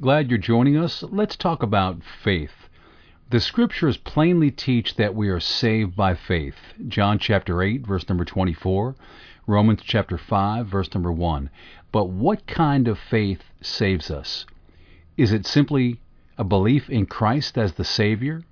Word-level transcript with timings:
Glad 0.00 0.30
you're 0.30 0.38
joining 0.38 0.78
us. 0.78 1.02
Let's 1.02 1.36
talk 1.36 1.62
about 1.62 2.02
faith. 2.02 2.70
The 3.28 3.38
scriptures 3.38 3.98
plainly 3.98 4.50
teach 4.50 4.96
that 4.96 5.14
we 5.14 5.28
are 5.28 5.40
saved 5.40 5.94
by 5.94 6.14
faith. 6.14 6.54
John 6.88 7.18
chapter 7.18 7.62
8, 7.62 7.86
verse 7.86 8.08
number 8.08 8.24
24, 8.24 8.96
Romans 9.46 9.82
chapter 9.84 10.16
5, 10.16 10.66
verse 10.66 10.94
number 10.94 11.12
1. 11.12 11.50
But 11.92 12.08
what 12.08 12.46
kind 12.46 12.88
of 12.88 12.98
faith 12.98 13.42
saves 13.60 14.10
us? 14.10 14.46
Is 15.18 15.32
it 15.32 15.44
simply 15.44 16.00
a 16.38 16.44
belief 16.44 16.88
in 16.88 17.04
Christ 17.04 17.58
as 17.58 17.74
the 17.74 17.84
Savior? 17.84 18.42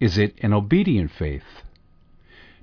Is 0.00 0.18
it 0.18 0.34
an 0.42 0.52
obedient 0.52 1.12
faith? 1.12 1.62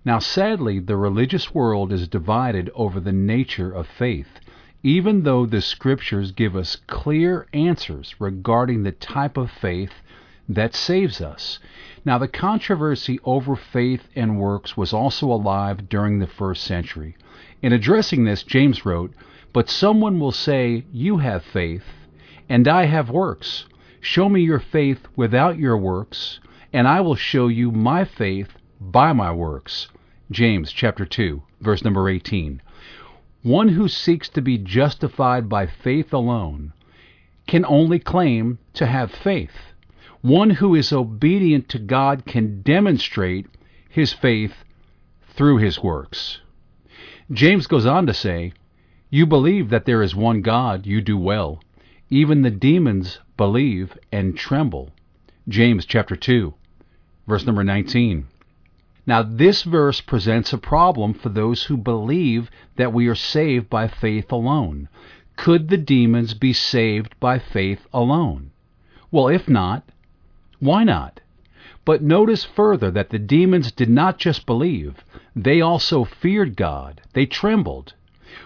Now, 0.04 0.20
sadly, 0.20 0.80
the 0.80 0.98
religious 0.98 1.54
world 1.54 1.94
is 1.94 2.10
divided 2.10 2.70
over 2.76 3.00
the 3.00 3.14
nature 3.14 3.72
of 3.72 3.88
faith, 3.88 4.42
even 4.84 5.24
though 5.24 5.46
the 5.46 5.62
scriptures 5.62 6.34
give 6.34 6.58
us 6.58 6.76
clear 6.88 7.48
answers 7.54 8.16
regarding 8.20 8.84
the 8.84 8.92
type 8.92 9.38
of 9.38 9.50
faith 9.50 10.02
that 10.50 10.76
saves 10.76 11.22
us. 11.22 11.58
Now, 12.04 12.18
the 12.18 12.28
controversy 12.28 13.18
over 13.24 13.56
faith 13.56 14.10
and 14.14 14.38
works 14.38 14.76
was 14.76 14.92
also 14.92 15.28
alive 15.28 15.88
during 15.88 16.20
the 16.20 16.28
first 16.28 16.64
century. 16.64 17.16
In 17.62 17.72
addressing 17.72 18.26
this, 18.26 18.44
James 18.44 18.86
wrote, 18.86 19.14
But 19.54 19.70
someone 19.70 20.20
will 20.20 20.34
say, 20.34 20.84
You 20.92 21.20
have 21.20 21.44
faith, 21.44 21.86
and 22.50 22.68
I 22.68 22.86
have 22.86 23.10
works. 23.10 23.66
Show 24.02 24.28
me 24.28 24.42
your 24.42 24.60
faith 24.60 25.08
without 25.16 25.58
your 25.58 25.78
works, 25.78 26.42
and 26.74 26.90
I 26.90 27.00
will 27.00 27.16
show 27.16 27.48
you 27.48 27.72
my 27.72 28.04
faith 28.04 28.58
by 28.82 29.14
my 29.14 29.32
works. 29.32 29.88
James 30.30 30.74
chapter 30.74 31.06
2, 31.06 31.42
verse 31.62 31.86
number 31.86 32.10
18. 32.10 32.62
One 33.44 33.68
who 33.68 33.90
seeks 33.90 34.30
to 34.30 34.42
be 34.42 34.58
justified 34.58 35.50
by 35.50 35.66
faith 35.68 36.14
alone 36.14 36.72
can 37.46 37.66
only 37.66 38.00
claim 38.00 38.58
to 38.74 38.86
have 38.86 39.12
faith. 39.12 39.74
One 40.22 40.50
who 40.50 40.74
is 40.76 40.94
obedient 40.94 41.68
to 41.70 41.80
God 41.80 42.26
can 42.26 42.62
demonstrate 42.62 43.48
his 43.90 44.14
faith 44.14 44.64
through 45.36 45.58
his 45.58 45.84
works. 45.84 46.40
James 47.32 47.68
goes 47.68 47.86
on 47.86 48.08
to 48.08 48.14
say, 48.14 48.54
You 49.10 49.26
believe 49.26 49.70
that 49.72 49.84
there 49.84 50.02
is 50.02 50.16
one 50.16 50.42
God, 50.42 50.86
you 50.86 51.02
do 51.02 51.18
well. 51.18 51.62
Even 52.10 52.44
the 52.44 52.52
demons 52.52 53.20
believe 53.36 53.98
and 54.10 54.38
tremble. 54.38 54.92
James 55.50 55.86
chapter 55.86 56.16
2, 56.16 56.54
verse 57.28 57.46
number 57.46 57.64
19. 57.66 58.26
Now, 59.06 59.22
this 59.22 59.64
verse 59.64 60.00
presents 60.00 60.54
a 60.54 60.58
problem 60.58 61.14
for 61.14 61.28
those 61.30 61.64
who 61.64 61.76
believe 61.76 62.50
that 62.78 62.94
we 62.94 63.08
are 63.08 63.16
saved 63.16 63.70
by 63.70 63.88
faith 63.88 64.32
alone. 64.32 64.88
Could 65.36 65.68
the 65.68 65.78
demons 65.78 66.34
be 66.34 66.54
saved 66.54 67.20
by 67.20 67.38
faith 67.38 67.86
alone? 67.92 68.52
Well, 69.12 69.28
if 69.28 69.50
not, 69.50 69.84
why 70.60 70.86
not? 70.86 71.20
But 71.84 72.02
notice 72.02 72.46
further 72.46 72.90
that 72.92 73.10
the 73.10 73.20
demons 73.20 73.74
did 73.74 73.90
not 73.90 74.18
just 74.18 74.46
believe, 74.46 75.04
they 75.36 75.60
also 75.60 76.06
feared 76.06 76.56
God. 76.56 77.02
They 77.12 77.26
trembled. 77.26 77.94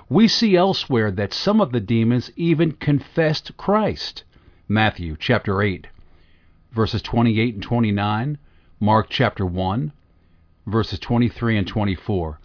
We 0.10 0.28
see 0.28 0.56
elsewhere 0.56 1.12
that 1.12 1.34
some 1.34 1.62
of 1.62 1.72
the 1.72 1.80
demons 1.80 2.32
even 2.36 2.72
confessed 2.72 3.56
Christ. 3.58 4.24
Matthew 4.68 5.16
chapter 5.20 5.62
8, 5.62 5.88
verses 6.72 7.04
28 7.04 7.54
and 7.54 7.64
29, 7.64 8.38
Mark 8.80 9.08
chapter 9.10 9.46
1, 9.46 9.92
verses 10.68 11.00
23 11.00 11.58
and 11.58 11.68
24. 11.68 12.40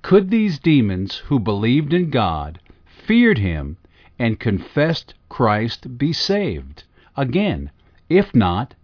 Could 0.00 0.30
these 0.30 0.58
demons 0.58 1.18
who 1.26 1.38
believed 1.38 1.92
in 1.92 2.10
God, 2.10 2.58
feared 2.84 3.38
Him, 3.38 3.76
and 4.18 4.40
confessed 4.40 5.14
Christ 5.28 5.98
be 5.98 6.12
saved? 6.12 6.84
Again, 7.16 7.70
if 8.08 8.34
not, 8.34 8.74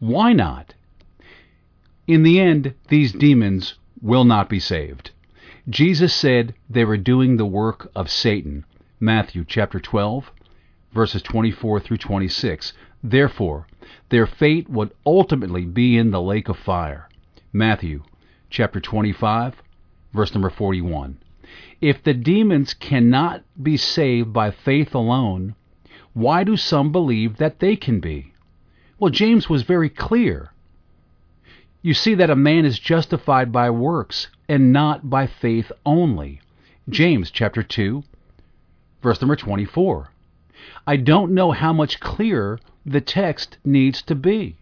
why 0.00 0.32
not? 0.32 0.74
In 2.06 2.24
the 2.24 2.40
end, 2.40 2.74
these 2.88 3.12
demons 3.12 3.78
will 4.02 4.24
not 4.24 4.48
be 4.48 4.58
saved. 4.58 5.12
Jesus 5.68 6.12
said 6.12 6.54
they 6.68 6.84
were 6.84 6.96
doing 6.96 7.36
the 7.36 7.46
work 7.46 7.90
of 7.94 8.10
Satan. 8.10 8.64
Matthew 8.98 9.44
chapter 9.46 9.78
12, 9.78 10.32
verses 10.92 11.22
24 11.22 11.80
through 11.80 11.98
26. 11.98 12.72
Therefore, 13.02 13.66
their 14.08 14.26
fate 14.26 14.68
would 14.68 14.92
ultimately 15.06 15.64
be 15.64 15.96
in 15.96 16.10
the 16.10 16.20
lake 16.20 16.48
of 16.48 16.58
fire. 16.58 17.08
Matthew 17.52 18.04
chapter 18.48 18.78
25, 18.78 19.60
verse 20.12 20.32
number 20.32 20.50
41. 20.50 21.18
If 21.80 22.00
the 22.00 22.14
demons 22.14 22.74
cannot 22.74 23.42
be 23.60 23.76
saved 23.76 24.32
by 24.32 24.52
faith 24.52 24.94
alone, 24.94 25.56
why 26.12 26.44
do 26.44 26.56
some 26.56 26.92
believe 26.92 27.38
that 27.38 27.58
they 27.58 27.74
can 27.74 27.98
be? 27.98 28.32
Well, 29.00 29.10
James 29.10 29.48
was 29.48 29.64
very 29.64 29.88
clear. 29.88 30.52
You 31.82 31.92
see 31.92 32.14
that 32.14 32.30
a 32.30 32.36
man 32.36 32.64
is 32.64 32.78
justified 32.78 33.50
by 33.50 33.68
works 33.70 34.28
and 34.48 34.72
not 34.72 35.10
by 35.10 35.26
faith 35.26 35.72
only. 35.84 36.40
James 36.88 37.32
chapter 37.32 37.64
2, 37.64 38.04
verse 39.02 39.20
number 39.20 39.34
24. 39.34 40.12
I 40.86 40.96
don't 40.96 41.32
know 41.32 41.50
how 41.50 41.72
much 41.72 41.98
clearer 41.98 42.60
the 42.86 43.00
text 43.00 43.58
needs 43.64 44.02
to 44.02 44.14
be. 44.14 44.59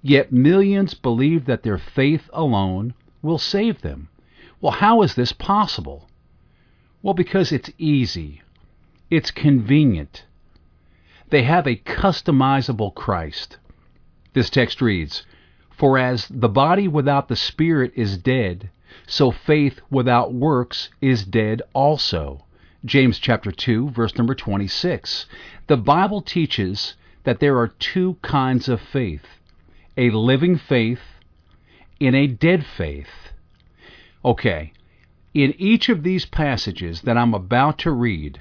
Yet 0.00 0.32
millions 0.32 0.94
believe 0.94 1.44
that 1.44 1.62
their 1.62 1.76
faith 1.76 2.30
alone 2.32 2.94
will 3.20 3.36
save 3.36 3.82
them. 3.82 4.08
Well, 4.60 4.72
how 4.72 5.02
is 5.02 5.14
this 5.14 5.32
possible? 5.32 6.08
Well, 7.02 7.12
because 7.12 7.52
it's 7.52 7.70
easy, 7.76 8.40
it's 9.10 9.30
convenient. 9.30 10.24
They 11.28 11.42
have 11.42 11.66
a 11.66 11.76
customizable 11.76 12.94
Christ. 12.94 13.58
This 14.32 14.48
text 14.48 14.80
reads 14.80 15.26
For 15.70 15.98
as 15.98 16.28
the 16.28 16.48
body 16.48 16.88
without 16.88 17.28
the 17.28 17.36
spirit 17.36 17.92
is 17.94 18.16
dead, 18.16 18.70
so 19.06 19.30
faith 19.30 19.80
without 19.90 20.32
works 20.32 20.88
is 21.02 21.26
dead 21.26 21.60
also. 21.74 22.46
James 22.86 23.18
chapter 23.18 23.52
2 23.52 23.90
verse 23.90 24.16
number 24.16 24.34
26. 24.34 25.26
The 25.66 25.76
Bible 25.76 26.22
teaches 26.22 26.94
that 27.24 27.40
there 27.40 27.58
are 27.58 27.68
two 27.68 28.16
kinds 28.22 28.68
of 28.68 28.80
faith 28.80 29.26
a 29.96 30.10
living 30.10 30.58
faith 30.58 31.00
in 32.00 32.14
a 32.14 32.26
dead 32.26 32.64
faith. 32.64 33.32
Okay, 34.24 34.72
in 35.32 35.54
each 35.58 35.88
of 35.88 36.02
these 36.02 36.26
passages 36.26 37.02
that 37.02 37.16
I'm 37.16 37.34
about 37.34 37.78
to 37.80 37.90
read, 37.90 38.40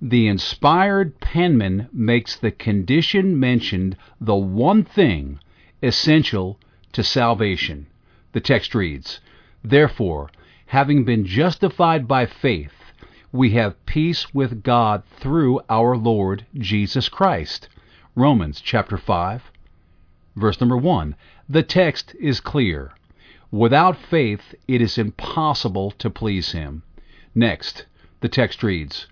the 0.00 0.26
inspired 0.26 1.20
penman 1.20 1.88
makes 1.92 2.36
the 2.36 2.50
condition 2.50 3.38
mentioned 3.38 3.96
the 4.20 4.34
one 4.34 4.82
thing 4.82 5.38
essential 5.82 6.58
to 6.92 7.04
salvation. 7.04 7.86
The 8.32 8.40
text 8.40 8.74
reads, 8.74 9.20
Therefore, 9.62 10.30
having 10.66 11.04
been 11.04 11.24
justified 11.24 12.08
by 12.08 12.26
faith, 12.26 12.92
we 13.30 13.50
have 13.50 13.86
peace 13.86 14.34
with 14.34 14.62
God 14.64 15.04
through 15.04 15.60
our 15.68 15.96
Lord 15.96 16.46
Jesus 16.58 17.08
Christ. 17.08 17.68
Romans 18.16 18.60
chapter 18.60 18.96
5, 18.96 19.51
verse 20.34 20.60
number 20.60 20.76
1. 20.76 21.14
The 21.48 21.62
text 21.62 22.14
is 22.20 22.40
clear. 22.40 22.92
Without 23.50 23.96
faith, 23.96 24.54
it 24.66 24.80
is 24.80 24.96
impossible 24.96 25.90
to 25.92 26.08
please 26.08 26.52
him. 26.52 26.82
Next, 27.34 27.86
the 28.20 28.28
text 28.28 28.62
reads 28.62 29.06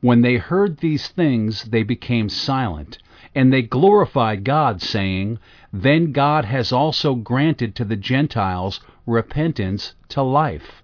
When 0.00 0.22
they 0.22 0.36
heard 0.36 0.78
these 0.78 1.08
things, 1.08 1.64
they 1.64 1.82
became 1.82 2.28
silent, 2.28 2.98
and 3.34 3.52
they 3.52 3.62
glorified 3.62 4.44
God, 4.44 4.80
saying, 4.80 5.38
Then 5.72 6.12
God 6.12 6.46
has 6.46 6.72
also 6.72 7.14
granted 7.14 7.74
to 7.76 7.84
the 7.84 7.96
Gentiles 7.96 8.80
repentance 9.06 9.94
to 10.08 10.22
life. 10.22 10.82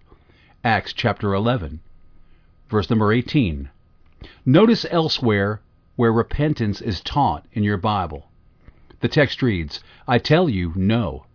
Acts 0.65 0.93
chapter 0.93 1.33
11, 1.33 1.81
verse 2.69 2.91
number 2.91 3.13
18. 3.13 3.71
Notice 4.45 4.85
elsewhere 4.91 5.61
where 5.97 6.13
repentance 6.13 6.81
is 6.81 7.01
taught 7.01 7.47
in 7.53 7.63
your 7.63 7.79
Bible. 7.79 8.27
The 9.01 9.09
text 9.09 9.43
reads, 9.43 9.81
I 10.09 10.19
tell 10.19 10.49
you, 10.49 10.73
no. 10.75 11.27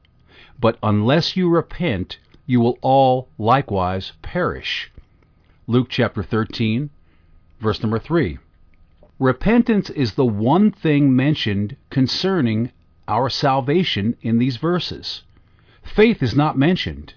But 0.60 0.78
unless 0.84 1.38
you 1.38 1.50
repent, 1.50 2.18
you 2.46 2.60
will 2.60 2.78
all 2.82 3.30
likewise 3.38 4.12
perish. 4.22 4.92
Luke 5.66 5.88
chapter 5.90 6.24
13, 6.24 6.90
verse 7.62 7.82
number 7.82 8.00
3. 8.00 8.38
Repentance 9.18 9.90
is 9.90 10.16
the 10.16 10.26
one 10.26 10.72
thing 10.72 11.16
mentioned 11.16 11.78
concerning 11.90 12.72
our 13.08 13.30
salvation 13.30 14.18
in 14.22 14.40
these 14.40 14.58
verses. 14.58 15.24
Faith 15.84 16.22
is 16.22 16.36
not 16.36 16.58
mentioned. 16.58 17.14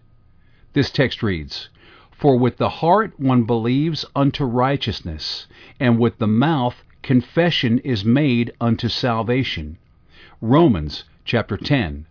This 0.72 0.90
text 0.90 1.22
reads, 1.22 1.68
For 2.12 2.36
with 2.36 2.58
the 2.58 2.68
heart 2.68 3.18
one 3.18 3.42
believes 3.42 4.04
unto 4.14 4.44
righteousness, 4.44 5.48
and 5.80 5.98
with 5.98 6.18
the 6.18 6.28
mouth 6.28 6.84
confession 7.02 7.80
is 7.80 8.04
made 8.04 8.52
unto 8.60 8.88
salvation. 8.88 9.78
Romans 10.48 11.02
chapter 11.24 11.56
10, 11.56 12.06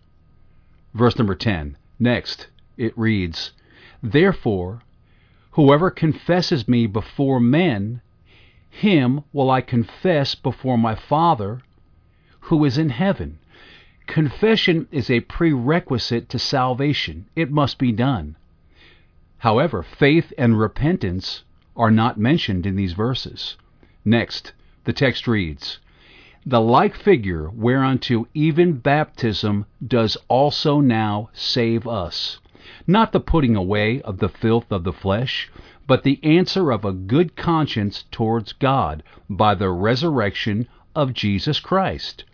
verse 0.94 1.18
number 1.18 1.36
10. 1.36 1.78
Next, 1.98 2.48
it 2.76 2.92
reads, 2.98 3.54
Therefore, 4.04 4.82
whoever 5.52 5.90
confesses 5.90 6.68
me 6.68 6.86
before 6.86 7.40
men, 7.40 8.02
him 8.70 9.24
will 9.32 9.50
I 9.50 9.62
confess 9.62 10.36
before 10.36 10.78
my 10.78 10.96
Father 10.96 11.62
who 12.42 12.66
is 12.66 12.78
in 12.78 12.90
heaven. 12.90 13.40
Confession 14.06 14.90
is 14.92 15.10
a 15.10 15.22
prerequisite 15.22 16.28
to 16.28 16.38
salvation. 16.38 17.28
It 17.38 17.52
must 17.52 17.80
be 17.80 17.94
done. 17.94 18.36
However, 19.38 19.82
faith 19.82 20.34
and 20.38 20.60
repentance 20.60 21.46
are 21.78 21.90
not 21.90 22.20
mentioned 22.20 22.66
in 22.66 22.76
these 22.76 22.92
verses. 22.92 23.56
Next, 24.04 24.52
the 24.84 24.92
text 24.92 25.26
reads, 25.26 25.80
The 26.48 26.62
like 26.62 26.94
figure 26.96 27.50
whereunto 27.50 28.28
even 28.36 28.74
baptism 28.74 29.66
does 29.86 30.16
also 30.28 30.80
now 30.80 31.30
save 31.34 31.88
us, 31.88 32.40
not 32.86 33.12
the 33.12 33.20
putting 33.20 33.56
away 33.56 34.00
of 34.04 34.20
the 34.20 34.30
filth 34.30 34.72
of 34.72 34.84
the 34.84 34.94
flesh, 34.94 35.50
but 35.88 36.04
the 36.04 36.20
answer 36.24 36.70
of 36.70 36.86
a 36.86 36.94
good 36.94 37.36
conscience 37.36 38.04
towards 38.12 38.54
God 38.54 39.02
by 39.28 39.56
the 39.56 39.72
resurrection 39.72 40.68
of 40.96 41.14
Jesus 41.14 41.60
Christ. 41.60 42.26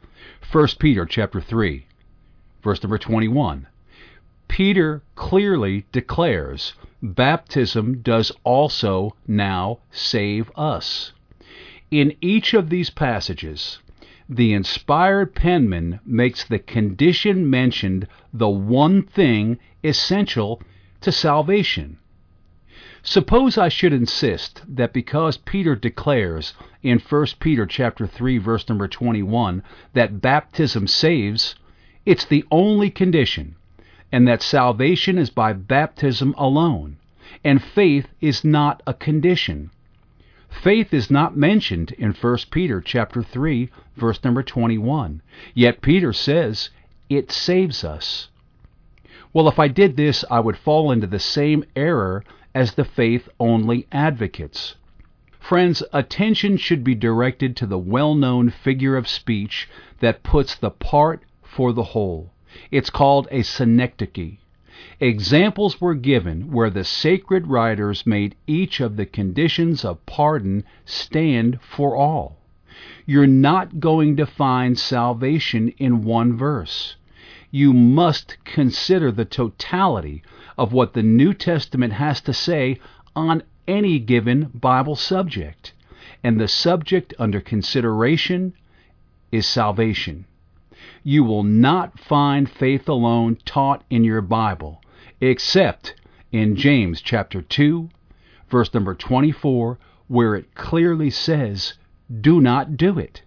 1 0.52 0.68
Peter 0.78 1.06
chapter 1.06 1.40
3, 1.40 1.86
verse 2.62 2.84
number 2.84 2.98
21. 2.98 3.66
Peter 4.50 5.04
clearly 5.16 5.86
declares 5.94 6.74
baptism 7.02 8.02
does 8.02 8.34
also 8.44 9.16
now 9.26 9.80
save 9.90 10.52
us. 10.58 11.14
In 11.90 12.14
each 12.20 12.54
of 12.54 12.70
these 12.70 12.90
passages, 12.90 13.80
the 14.34 14.54
inspired 14.54 15.36
penman 15.36 16.00
makes 16.06 16.46
the 16.46 16.58
condition 16.58 17.50
mentioned 17.50 18.08
the 18.32 18.48
one 18.48 19.02
thing 19.04 19.60
essential 19.84 20.62
to 21.02 21.12
salvation. 21.12 21.98
Suppose 23.04 23.58
I 23.58 23.68
should 23.68 23.92
insist 23.92 24.62
that 24.70 24.94
because 24.94 25.36
Peter 25.36 25.76
declares 25.76 26.54
in 26.82 27.00
1 27.00 27.26
Peter 27.42 27.66
chapter 27.66 28.08
3 28.08 28.38
verse 28.38 28.70
number 28.70 28.88
21 28.88 29.64
that 29.92 30.22
baptism 30.22 30.88
saves, 30.88 31.56
it's 32.06 32.24
the 32.24 32.46
only 32.50 32.90
condition, 32.90 33.56
and 34.14 34.26
that 34.30 34.42
salvation 34.42 35.18
is 35.18 35.30
by 35.30 35.52
baptism 35.52 36.34
alone, 36.38 36.96
and 37.44 37.62
faith 37.62 38.08
is 38.22 38.46
not 38.46 38.82
a 38.88 38.94
condition. 38.94 39.72
Faith 40.52 40.94
is 40.94 41.10
not 41.10 41.36
mentioned 41.36 41.92
in 41.94 42.12
1 42.12 42.38
Peter 42.52 42.82
chapter 42.82 43.24
3 43.24 43.70
verse 43.96 44.24
number 44.24 44.44
21. 44.44 45.22
Yet 45.54 45.82
Peter 45.82 46.12
says 46.12 46.70
it 47.10 47.32
saves 47.32 47.84
us. 47.84 48.28
Well, 49.34 49.48
if 49.48 49.58
I 49.58 49.70
did 49.70 49.96
this, 49.96 50.26
I 50.30 50.42
would 50.42 50.58
fall 50.58 50.92
into 50.92 51.08
the 51.08 51.20
same 51.20 51.64
error 51.76 52.24
as 52.54 52.74
the 52.74 52.84
faith 52.84 53.30
only 53.40 53.88
advocates. 53.92 54.76
Friends, 55.40 55.82
attention 55.94 56.58
should 56.58 56.84
be 56.84 56.96
directed 56.96 57.56
to 57.56 57.66
the 57.66 57.80
well 57.80 58.14
known 58.14 58.50
figure 58.50 58.98
of 58.98 59.08
speech 59.08 59.70
that 60.02 60.22
puts 60.22 60.54
the 60.56 60.70
part 60.70 61.24
for 61.42 61.74
the 61.74 61.96
whole. 61.96 62.30
It's 62.70 62.90
called 62.90 63.28
a 63.32 63.42
synecdoche. 63.42 64.38
Examples 65.00 65.82
were 65.82 65.96
given 65.96 66.52
where 66.52 66.70
the 66.70 66.84
sacred 66.84 67.48
writers 67.48 68.06
made 68.06 68.36
each 68.48 68.80
of 68.80 68.96
the 68.96 69.06
conditions 69.06 69.84
of 69.84 70.06
pardon 70.06 70.64
stand 70.86 71.60
for 71.62 71.96
all. 71.96 72.38
You're 73.06 73.28
not 73.28 73.80
going 73.80 74.16
to 74.18 74.26
find 74.26 74.80
salvation 74.80 75.70
in 75.78 76.04
one 76.04 76.38
verse. 76.38 76.96
You 77.50 77.74
must 77.74 78.38
consider 78.46 79.12
the 79.12 79.26
totality 79.26 80.24
of 80.58 80.72
what 80.72 80.94
the 80.94 81.04
New 81.04 81.34
Testament 81.34 81.94
has 81.94 82.22
to 82.22 82.34
say 82.34 82.80
on 83.16 83.44
any 83.68 84.00
given 84.00 84.52
Bible 84.54 84.96
subject. 84.96 85.74
And 86.24 86.40
the 86.40 86.48
subject 86.48 87.14
under 87.20 87.42
consideration 87.42 88.54
is 89.32 89.46
salvation. 89.48 90.26
You 91.04 91.24
will 91.24 91.44
not 91.44 92.00
find 92.00 92.50
faith 92.50 92.88
alone 92.88 93.38
taught 93.44 93.84
in 93.90 94.04
your 94.04 94.22
Bible, 94.22 94.82
except 95.20 95.96
in 96.32 96.56
James 96.56 97.02
chapter 97.02 97.42
2, 97.42 97.90
verse 98.50 98.74
number 98.74 98.94
24, 98.94 99.80
where 100.08 100.36
it 100.36 100.54
clearly 100.54 101.10
says, 101.10 101.74
Do 102.20 102.40
not 102.40 102.78
do 102.78 103.00
it. 103.00 103.24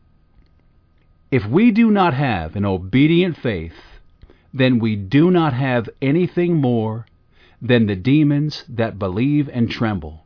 If 1.30 1.46
we 1.46 1.72
do 1.72 1.90
not 1.90 2.14
have 2.14 2.54
an 2.54 2.64
obedient 2.64 3.36
faith, 3.36 3.98
then 4.52 4.78
we 4.78 4.94
do 4.94 5.32
not 5.32 5.52
have 5.52 5.88
anything 6.00 6.60
more 6.60 7.06
than 7.60 7.86
the 7.86 7.96
demons 7.96 8.64
that 8.68 9.00
believe 9.00 9.48
and 9.52 9.68
tremble. 9.68 10.24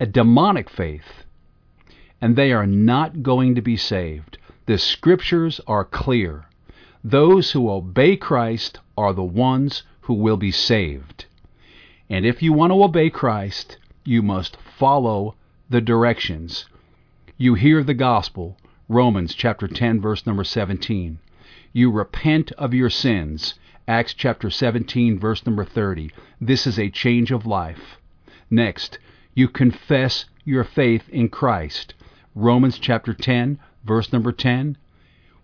A 0.00 0.06
demonic 0.06 0.70
faith. 0.70 1.24
And 2.18 2.34
they 2.34 2.50
are 2.52 2.66
not 2.66 3.22
going 3.22 3.56
to 3.56 3.60
be 3.60 3.76
saved. 3.76 4.35
The 4.66 4.78
scriptures 4.78 5.60
are 5.66 5.84
clear. 5.84 6.46
Those 7.02 7.52
who 7.52 7.70
obey 7.70 8.16
Christ 8.16 8.80
are 8.96 9.12
the 9.12 9.24
ones 9.24 9.82
who 10.02 10.14
will 10.14 10.36
be 10.36 10.50
saved. 10.50 11.26
And 12.08 12.24
if 12.26 12.42
you 12.42 12.52
want 12.52 12.72
to 12.72 12.82
obey 12.82 13.10
Christ, 13.10 13.78
you 14.04 14.22
must 14.22 14.56
follow 14.56 15.34
the 15.70 15.80
directions. 15.80 16.66
You 17.36 17.54
hear 17.54 17.82
the 17.82 17.94
gospel, 17.94 18.56
Romans 18.88 19.34
chapter 19.34 19.66
10 19.66 20.00
verse 20.00 20.26
number 20.26 20.44
17 20.44 21.18
you 21.76 21.90
repent 21.90 22.52
of 22.52 22.72
your 22.72 22.88
sins. 22.88 23.52
Acts 23.86 24.14
chapter 24.14 24.48
17, 24.48 25.18
verse 25.18 25.44
number 25.44 25.62
30. 25.62 26.10
This 26.40 26.66
is 26.66 26.78
a 26.78 26.88
change 26.88 27.30
of 27.30 27.44
life. 27.44 27.98
Next, 28.48 28.98
you 29.34 29.46
confess 29.46 30.24
your 30.42 30.64
faith 30.64 31.06
in 31.10 31.28
Christ. 31.28 31.92
Romans 32.34 32.78
chapter 32.78 33.12
10, 33.12 33.58
verse 33.86 34.12
number 34.12 34.32
10. 34.32 34.76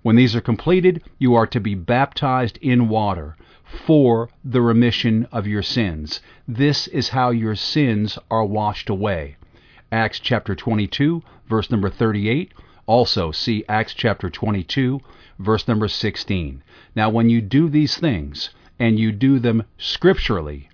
When 0.02 0.16
these 0.16 0.34
are 0.34 0.40
completed, 0.40 1.02
you 1.18 1.34
are 1.34 1.46
to 1.46 1.60
be 1.60 1.74
baptized 1.76 2.58
in 2.60 2.88
water 2.88 3.36
for 3.64 4.28
the 4.44 4.60
remission 4.60 5.26
of 5.30 5.46
your 5.46 5.62
sins. 5.62 6.20
This 6.48 6.88
is 6.88 7.10
how 7.10 7.30
your 7.30 7.54
sins 7.54 8.18
are 8.30 8.44
washed 8.44 8.90
away. 8.90 9.36
Acts 9.92 10.18
chapter 10.18 10.54
22, 10.54 11.22
verse 11.48 11.70
number 11.70 11.88
38. 11.88 12.52
Also, 12.86 13.30
see 13.30 13.64
Acts 13.68 13.94
chapter 13.94 14.28
22, 14.28 15.00
verse 15.38 15.68
number 15.68 15.86
16. 15.86 16.62
Now, 16.96 17.08
when 17.08 17.30
you 17.30 17.40
do 17.40 17.68
these 17.68 17.96
things, 17.96 18.50
and 18.78 18.98
you 18.98 19.12
do 19.12 19.38
them 19.38 19.62
scripturally, 19.78 20.68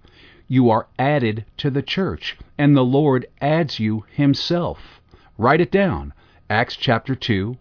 you 0.47 0.71
are 0.71 0.87
added 0.99 1.45
to 1.59 1.69
the 1.69 1.83
church, 1.83 2.39
and 2.57 2.75
the 2.75 2.85
Lord 2.85 3.27
adds 3.41 3.79
you 3.79 4.05
Himself. 4.11 5.03
Write 5.37 5.61
it 5.61 5.71
down. 5.71 6.15
Acts 6.51 6.77
chapter 6.77 7.15
2, 7.15 7.57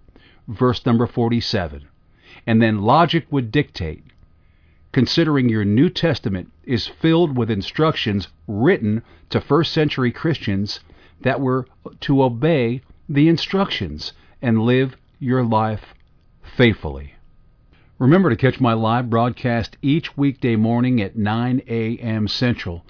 verse 0.48 0.86
number 0.86 1.06
47. 1.06 1.88
And 2.46 2.62
then 2.62 2.82
logic 2.82 3.26
would 3.30 3.52
dictate, 3.52 4.04
considering 4.94 5.50
your 5.50 5.66
New 5.66 5.90
Testament 5.90 6.52
is 6.64 6.88
filled 6.88 7.38
with 7.38 7.52
instructions 7.52 8.30
written 8.48 9.04
to 9.30 9.42
first 9.42 9.74
century 9.74 10.12
Christians 10.12 10.80
that 11.22 11.42
were 11.42 11.68
to 12.02 12.24
obey 12.24 12.82
the 13.10 13.28
instructions 13.28 14.14
and 14.42 14.62
live 14.62 14.96
your 15.20 15.44
life 15.44 15.94
faithfully. 16.56 17.14
Remember 18.00 18.30
to 18.30 18.36
catch 18.36 18.62
my 18.62 18.74
live 18.74 19.10
broadcast 19.10 19.76
each 19.82 20.16
weekday 20.16 20.56
morning 20.56 21.02
at 21.02 21.18
9 21.18 21.62
a.m. 21.68 22.28
Central. 22.28 22.86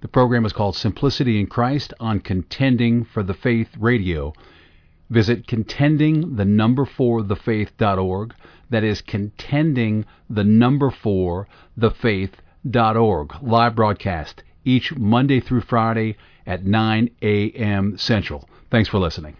The 0.00 0.08
program 0.08 0.44
is 0.44 0.52
called 0.52 0.76
Simplicity 0.76 1.40
in 1.40 1.46
Christ 1.46 1.94
on 2.00 2.20
Contending 2.20 3.04
for 3.04 3.22
the 3.22 3.34
Faith 3.34 3.68
Radio. 3.78 4.34
Visit 5.10 5.46
contending 5.46 6.36
the 6.36 6.44
number 6.44 6.84
four 6.84 7.22
thefaith.org. 7.22 8.34
That 8.70 8.84
is 8.84 9.00
contending 9.00 10.04
the 10.28 10.44
number 10.44 10.90
four 10.90 11.48
thefaith.org. 11.78 13.42
Live 13.42 13.74
broadcast 13.74 14.42
each 14.64 14.94
Monday 14.96 15.40
through 15.40 15.62
Friday 15.62 16.16
at 16.46 16.64
9 16.64 17.10
a.m. 17.22 17.96
Central. 17.96 18.48
Thanks 18.70 18.88
for 18.88 18.98
listening. 18.98 19.36